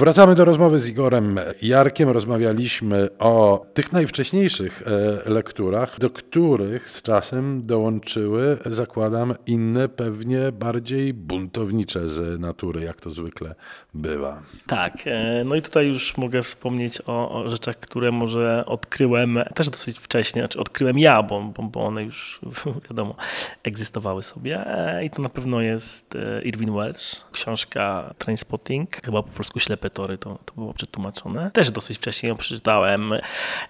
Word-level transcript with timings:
Wracamy 0.00 0.34
do 0.34 0.44
rozmowy 0.44 0.78
z 0.78 0.88
Igorem 0.88 1.40
Jarkiem. 1.62 2.08
Rozmawialiśmy 2.08 3.08
o 3.18 3.66
tych 3.74 3.92
najwcześniejszych 3.92 4.82
e, 5.26 5.30
lekturach, 5.30 5.98
do 5.98 6.10
których 6.10 6.90
z 6.90 7.02
czasem 7.02 7.66
dołączyły, 7.66 8.58
zakładam, 8.66 9.34
inne, 9.46 9.88
pewnie 9.88 10.52
bardziej 10.52 11.14
buntownicze 11.14 12.08
z 12.08 12.40
natury, 12.40 12.80
jak 12.80 13.00
to 13.00 13.10
zwykle 13.10 13.54
bywa. 13.94 14.42
Tak, 14.66 14.98
e, 15.06 15.44
no 15.44 15.54
i 15.54 15.62
tutaj 15.62 15.86
już 15.86 16.16
mogę 16.16 16.42
wspomnieć 16.42 17.02
o, 17.06 17.44
rzeczach, 17.46 17.76
które 17.76 18.12
może 18.12 18.66
odkryłem 18.66 19.38
też 19.54 19.70
dosyć 19.70 19.98
wcześnie, 19.98 20.42
znaczy 20.42 20.60
odkryłem 20.60 20.98
ja, 20.98 21.22
bo, 21.22 21.42
bo, 21.56 21.62
bo 21.62 21.84
one 21.84 22.04
już 22.04 22.40
wiadomo 22.88 23.14
egzystowały 23.62 24.22
sobie 24.22 24.66
e, 24.66 25.04
i 25.04 25.10
to 25.10 25.22
na 25.22 25.28
pewno 25.28 25.60
jest 25.60 26.14
Irwin 26.44 26.74
Welsh, 26.74 27.16
książka 27.32 28.14
Trainspotting, 28.18 29.04
chyba 29.04 29.22
po 29.22 29.28
polsku 29.28 29.60
ślepy 29.60 29.89
tory, 29.90 30.18
to, 30.18 30.38
to 30.44 30.54
było 30.54 30.74
przetłumaczone. 30.74 31.50
Też 31.50 31.70
dosyć 31.70 31.96
wcześnie 31.96 32.28
ją 32.28 32.36
przeczytałem. 32.36 33.12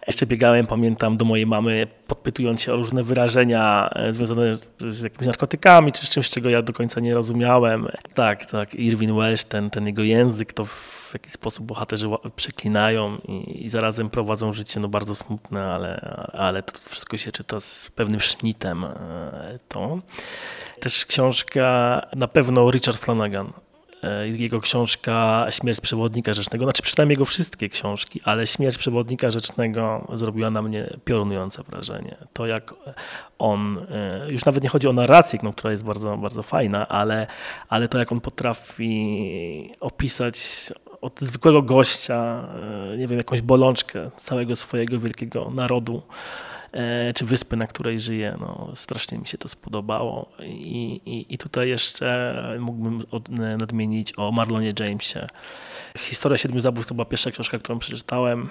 Jeszcze 0.07 0.27
biegałem, 0.27 0.67
pamiętam, 0.67 1.17
do 1.17 1.25
mojej 1.25 1.47
mamy, 1.47 1.87
podpytując 2.07 2.63
się 2.63 2.73
o 2.73 2.77
różne 2.77 3.03
wyrażenia 3.03 3.91
e, 3.95 4.13
związane 4.13 4.57
z 4.91 5.03
jakimiś 5.03 5.27
narkotykami, 5.27 5.93
czy 5.93 6.07
z 6.07 6.11
czymś, 6.11 6.31
czego 6.31 6.51
ja 6.51 6.63
do 6.63 6.73
końca 6.73 7.01
nie 7.01 7.15
rozumiałem. 7.15 7.89
Tak, 8.15 8.47
tak, 8.47 8.75
Irwin 8.75 9.17
Welsh, 9.17 9.45
ten, 9.45 9.71
ten 9.71 9.87
jego 9.87 10.03
język, 10.03 10.53
to 10.53 10.65
w 10.65 11.11
jaki 11.13 11.31
sposób 11.31 11.67
bohaterzy 11.67 12.09
przeklinają 12.37 13.19
i, 13.29 13.65
i 13.65 13.69
zarazem 13.69 14.11
prowadzą 14.11 14.53
życie 14.53 14.81
no 14.81 14.89
bardzo 14.89 15.15
smutne, 15.15 15.63
ale, 15.63 16.01
ale 16.33 16.63
to 16.63 16.73
wszystko 16.85 17.17
się 17.17 17.33
czyta 17.33 17.61
z 17.61 17.91
pewnym 17.95 18.21
sznitem 18.21 18.85
e, 18.85 19.59
to. 19.69 19.99
Też 20.81 21.07
książka 21.07 22.03
na 22.17 22.29
pewno 22.29 22.71
Richard 22.71 22.99
Flanagan 22.99 23.53
jego 24.25 24.61
książka 24.61 25.47
Śmierć 25.51 25.81
przewodnika 25.81 26.35
rzecznego, 26.35 26.65
znaczy 26.65 26.83
przynajmniej 26.83 27.15
jego 27.15 27.25
wszystkie 27.25 27.69
książki, 27.69 28.21
ale 28.25 28.47
Śmierć 28.47 28.79
przewodnika 28.79 29.31
rzecznego 29.31 30.09
zrobiła 30.13 30.51
na 30.51 30.63
mnie 30.63 30.97
piorunujące 31.05 31.63
wrażenie. 31.63 32.17
To 32.33 32.47
jak 32.47 32.75
on, 33.39 33.79
e, 33.91 34.27
już 34.31 34.45
nawet 34.45 34.63
nie 34.63 34.69
chodzi 34.69 34.89
o 34.89 34.93
narrację, 34.93 35.39
no, 35.43 35.53
która 35.53 35.73
jest 35.73 35.85
bardzo, 35.85 36.17
bardzo 36.17 36.43
fajna, 36.43 36.89
ale, 36.89 37.27
ale 37.69 37.89
to 37.89 37.99
jak 37.99 38.13
on 38.13 38.21
potrafi 38.21 39.73
opisać 39.81 40.41
od 41.01 41.21
zwykłego 41.21 41.63
gościa, 41.63 42.49
e, 42.93 42.97
nie 42.97 43.07
wiem, 43.07 43.19
jakąś 43.19 43.43
bolączkę 43.43 44.11
całego 44.17 44.57
swojego 44.57 44.99
wielkiego 44.99 45.51
narodu, 45.51 46.03
E, 46.03 46.50
czy 47.15 47.25
wyspy, 47.25 47.57
na 47.57 47.67
której 47.67 48.01
żyję. 48.01 48.37
No, 48.41 48.73
strasznie 48.75 49.19
mi 49.19 49.27
się 49.27 49.39
to 49.39 49.49
spodobało. 49.49 50.33
I, 50.43 51.01
i, 51.07 51.35
i 51.35 51.39
tutaj 51.39 51.69
jeszcze 51.69 52.57
mógłbym 52.61 53.03
od, 53.11 53.29
nadmienić 53.59 54.13
o 54.17 54.33
Marlonie 54.33 54.73
Jamesie. 54.81 55.27
Historia 55.99 56.39
Siedmiu 56.39 56.61
Zabójstw 56.61 56.89
to 56.89 56.95
była 56.95 57.05
pierwsza 57.05 57.31
książka, 57.31 57.59
którą 57.59 57.79
przeczytałem 57.79 58.49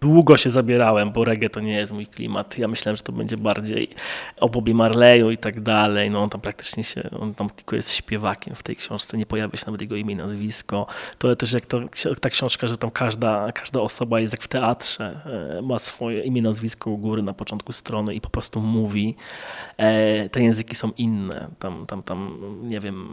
długo 0.00 0.36
się 0.36 0.50
zabierałem, 0.50 1.12
bo 1.12 1.24
reggae 1.24 1.50
to 1.50 1.60
nie 1.60 1.72
jest 1.72 1.92
mój 1.92 2.06
klimat. 2.06 2.58
Ja 2.58 2.68
myślałem, 2.68 2.96
że 2.96 3.02
to 3.02 3.12
będzie 3.12 3.36
bardziej 3.36 3.88
o 4.40 4.48
Bobie 4.48 4.74
Marleyu 4.74 5.30
i 5.30 5.38
tak 5.38 5.60
dalej. 5.60 6.10
No 6.10 6.22
on 6.22 6.30
tam 6.30 6.40
praktycznie 6.40 6.84
się, 6.84 7.10
on 7.20 7.34
tam 7.34 7.50
tylko 7.50 7.76
jest 7.76 7.94
śpiewakiem 7.94 8.54
w 8.54 8.62
tej 8.62 8.76
książce, 8.76 9.18
nie 9.18 9.26
pojawia 9.26 9.56
się 9.58 9.66
nawet 9.66 9.80
jego 9.80 9.96
imię 9.96 10.12
i 10.14 10.16
nazwisko. 10.16 10.86
To 11.18 11.36
też 11.36 11.52
jak 11.52 11.66
to, 11.66 11.80
ta 12.20 12.30
książka, 12.30 12.68
że 12.68 12.76
tam 12.76 12.90
każda, 12.90 13.52
każda 13.52 13.80
osoba 13.80 14.20
jest 14.20 14.32
jak 14.32 14.42
w 14.42 14.48
teatrze, 14.48 15.20
e, 15.58 15.62
ma 15.62 15.78
swoje 15.78 16.22
imię, 16.22 16.42
nazwisko 16.42 16.90
u 16.90 16.98
góry 16.98 17.22
na 17.22 17.32
początku 17.32 17.72
strony 17.72 18.14
i 18.14 18.20
po 18.20 18.30
prostu 18.30 18.60
mówi. 18.60 19.16
E, 19.76 20.28
te 20.28 20.42
języki 20.42 20.74
są 20.74 20.90
inne. 20.96 21.48
Tam, 21.58 21.86
tam, 21.86 22.02
tam 22.02 22.38
nie 22.62 22.80
wiem, 22.80 23.08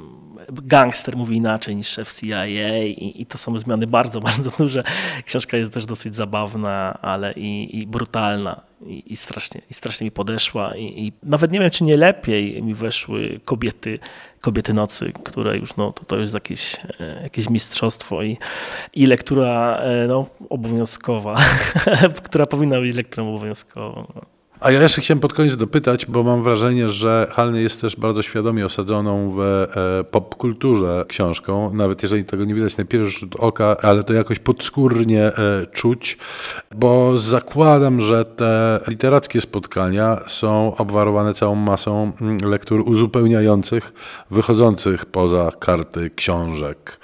gangster 0.52 1.18
mówi 1.18 1.36
inaczej 1.36 1.76
niż 1.76 1.88
szef 1.88 2.20
CIA 2.20 2.84
i, 2.84 3.14
i 3.16 3.26
to 3.26 3.38
są 3.38 3.60
zmiany 3.60 3.88
bardzo, 3.88 4.22
bardzo 4.32 4.50
duże. 4.58 4.84
Książka 5.26 5.58
jest 5.58 5.74
też 5.74 5.86
dosyć 5.86 6.16
zabawna 6.16 6.77
ale 7.02 7.34
i, 7.34 7.80
i 7.80 7.88
brutalna. 7.88 8.62
I, 8.86 9.04
i, 9.14 9.16
strasznie, 9.16 9.62
I 9.70 9.74
strasznie 9.74 10.06
mi 10.06 10.12
podeszła. 10.12 10.76
I, 10.76 10.84
I, 10.84 11.14
nawet 11.24 11.52
nie 11.52 11.60
wiem, 11.60 11.70
czy 11.70 11.84
nie 11.84 11.98
lepiej 11.98 12.64
mi 12.64 12.74
weszły 12.74 13.40
kobiety, 13.46 14.00
kobiety 14.42 14.74
nocy, 14.74 15.12
które 15.24 15.58
już 15.58 15.76
no, 15.76 15.92
to, 15.92 16.06
to 16.06 16.16
jest 16.16 16.34
jakieś, 16.34 16.76
e, 17.00 17.24
jakieś 17.24 17.50
mistrzostwo 17.50 18.24
i, 18.24 18.38
i 18.96 19.06
lektura 19.06 19.78
e, 19.78 20.08
no, 20.08 20.26
obowiązkowa, 20.50 21.36
która 22.28 22.46
powinna 22.46 22.80
być 22.80 22.96
lekturą 22.96 23.36
obowiązkową. 23.36 24.06
A 24.60 24.72
ja 24.72 24.82
jeszcze 24.82 25.02
chciałem 25.02 25.20
pod 25.20 25.34
koniec 25.34 25.56
dopytać, 25.56 26.06
bo 26.06 26.24
mam 26.24 26.44
wrażenie, 26.44 26.90
że 26.90 27.28
Halny 27.32 27.62
jest 27.62 27.82
też 27.82 27.96
bardzo 27.96 28.22
świadomie 28.24 28.66
osadzoną 28.66 29.32
w 29.36 29.40
e, 29.40 30.04
popkulturze 30.04 31.06
książką, 31.08 31.74
nawet 31.74 32.04
jeżeli 32.04 32.26
tego 32.26 32.46
nie 32.46 32.54
widać 32.54 32.78
na 32.78 32.86
pierwszy 32.86 33.20
rzut 33.20 33.36
oka, 33.36 33.78
ale 33.82 34.04
to 34.04 34.14
jakoś 34.14 34.40
podskórnie 34.40 35.24
e, 35.24 35.66
czuć, 35.72 36.18
bo 36.76 37.18
zakładam, 37.18 38.02
że 38.02 38.26
te 38.26 38.80
literackie 38.88 39.42
spotkania 39.42 40.20
są 40.28 40.76
obwarowane 40.76 41.34
całą 41.34 41.56
masą 41.56 42.12
mm, 42.22 42.38
lektur 42.38 42.84
uzupełniających, 42.86 43.94
wychodzących 44.32 45.06
poza 45.06 45.52
karty 45.60 46.10
książek. 46.16 47.00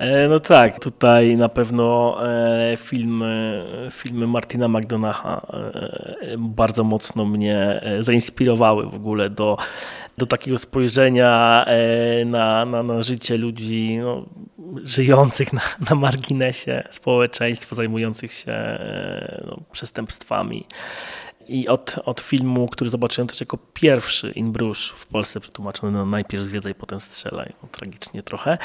E, 0.00 0.28
no 0.28 0.40
tak, 0.40 0.80
tutaj 0.80 1.36
na 1.36 1.48
pewno 1.48 2.16
e, 2.28 2.76
filmy, 2.76 3.64
filmy 3.90 4.26
Martina 4.26 4.68
McDonaha 4.68 5.46
e, 5.52 6.36
bardzo 6.38 6.84
mocno 6.84 7.24
mnie 7.24 7.80
zainspirowały 8.00 8.86
w 8.86 8.94
ogóle 8.94 9.30
do, 9.30 9.56
do 10.18 10.26
takiego 10.26 10.58
spojrzenia 10.58 11.64
na, 12.26 12.64
na, 12.64 12.82
na 12.82 13.00
życie 13.00 13.36
ludzi 13.36 13.98
no, 14.02 14.26
żyjących 14.84 15.52
na, 15.52 15.62
na 15.90 15.96
marginesie 15.96 16.82
społeczeństwa, 16.90 17.76
zajmujących 17.76 18.32
się 18.32 18.52
no, 19.46 19.60
przestępstwami. 19.72 20.66
I 21.50 21.68
od, 21.68 21.96
od 22.04 22.20
filmu, 22.20 22.66
który 22.66 22.90
zobaczyłem 22.90 23.28
też 23.28 23.40
jako 23.40 23.58
pierwszy 23.74 24.30
In 24.30 24.52
Bruges 24.52 24.86
w 24.86 25.06
Polsce 25.06 25.40
przetłumaczony, 25.40 25.92
no 25.92 26.06
najpierw 26.06 26.44
zwiedzaj, 26.44 26.74
potem 26.74 27.00
strzelaj, 27.00 27.52
no, 27.62 27.68
tragicznie 27.72 28.22
trochę, 28.22 28.58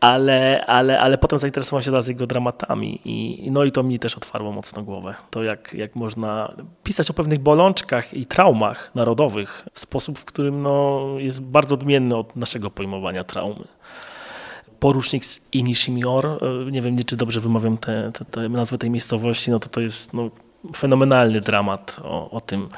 ale, 0.00 0.66
ale, 0.66 1.00
ale 1.00 1.18
potem 1.18 1.38
zainteresowałem 1.38 1.82
się 1.82 1.90
teraz 1.90 2.08
jego 2.08 2.26
dramatami 2.26 3.00
i, 3.04 3.50
no 3.50 3.64
i 3.64 3.72
to 3.72 3.82
mi 3.82 3.98
też 3.98 4.16
otwarło 4.16 4.52
mocno 4.52 4.82
głowę. 4.82 5.14
To 5.30 5.42
jak, 5.42 5.74
jak 5.74 5.96
można 5.96 6.52
pisać 6.82 7.10
o 7.10 7.14
pewnych 7.14 7.40
bolączkach 7.40 8.14
i 8.14 8.26
traumach 8.26 8.94
narodowych 8.94 9.68
w 9.72 9.80
sposób, 9.80 10.18
w 10.18 10.24
którym 10.24 10.62
no, 10.62 11.06
jest 11.18 11.40
bardzo 11.40 11.74
odmienny 11.74 12.16
od 12.16 12.36
naszego 12.36 12.70
pojmowania 12.70 13.24
traumy. 13.24 13.64
Porucznik 14.80 15.24
z 15.24 15.40
Inishimior, 15.52 16.26
e, 16.26 16.70
nie 16.70 16.82
wiem, 16.82 17.04
czy 17.04 17.16
dobrze 17.16 17.40
wymawiam 17.40 17.78
tę 17.78 18.10
te, 18.14 18.24
te, 18.24 18.48
nazwę 18.48 18.78
tej 18.78 18.90
miejscowości, 18.90 19.50
no 19.50 19.60
to 19.60 19.68
to 19.68 19.80
jest 19.80 20.12
no, 20.12 20.30
fenomenalny 20.76 21.40
dramat 21.40 21.96
o, 22.02 22.30
o 22.30 22.40
tym, 22.40 22.68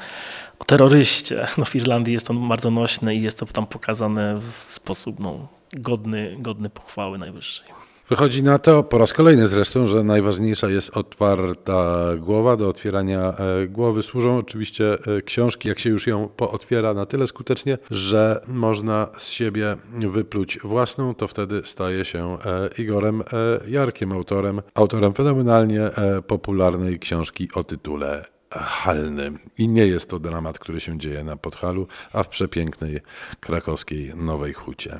o 0.59 0.63
terroryście. 0.63 1.47
No 1.57 1.65
w 1.65 1.75
Irlandii 1.75 2.13
jest 2.13 2.29
on 2.29 2.47
bardzo 2.49 2.71
nośny 2.71 3.15
i 3.15 3.21
jest 3.21 3.39
to 3.39 3.45
tam 3.45 3.67
pokazane 3.67 4.35
w 4.37 4.73
sposób 4.73 5.19
no, 5.19 5.47
godny, 5.73 6.35
godny 6.39 6.69
pochwały 6.69 7.17
najwyższej. 7.17 7.84
Wychodzi 8.09 8.43
na 8.43 8.59
to 8.59 8.83
po 8.83 8.97
raz 8.97 9.13
kolejny 9.13 9.47
zresztą, 9.47 9.87
że 9.87 10.03
najważniejsza 10.03 10.69
jest 10.69 10.97
otwarta 10.97 12.05
głowa. 12.17 12.57
Do 12.57 12.69
otwierania 12.69 13.33
e, 13.37 13.67
głowy 13.67 14.03
służą 14.03 14.37
oczywiście 14.37 14.97
e, 15.17 15.21
książki, 15.21 15.67
jak 15.67 15.79
się 15.79 15.89
już 15.89 16.07
ją 16.07 16.27
pootwiera 16.27 16.93
na 16.93 17.05
tyle 17.05 17.27
skutecznie, 17.27 17.77
że 17.91 18.41
można 18.47 19.07
z 19.17 19.29
siebie 19.29 19.77
wypluć 19.93 20.59
własną, 20.63 21.15
to 21.15 21.27
wtedy 21.27 21.61
staje 21.63 22.05
się 22.05 22.37
e, 22.45 22.69
Igorem 22.77 23.23
Jarkiem, 23.67 24.11
autorem, 24.11 24.61
autorem 24.73 25.13
fenomenalnie 25.13 25.89
popularnej 26.27 26.99
książki 26.99 27.49
o 27.53 27.63
tytule 27.63 28.25
halny. 28.51 29.31
I 29.57 29.67
nie 29.67 29.87
jest 29.87 30.09
to 30.09 30.19
dramat, 30.19 30.59
który 30.59 30.79
się 30.79 30.99
dzieje 30.99 31.23
na 31.23 31.37
Podhalu, 31.37 31.87
a 32.13 32.23
w 32.23 32.27
przepięknej 32.27 33.01
krakowskiej 33.39 34.11
Nowej 34.15 34.53
Hucie. 34.53 34.93